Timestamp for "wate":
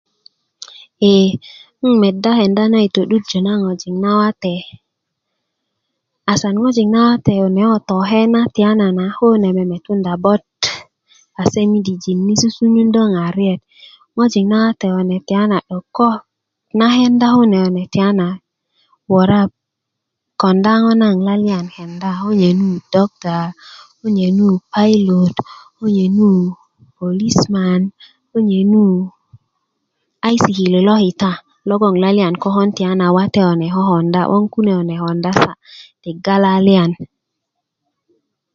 33.15-33.41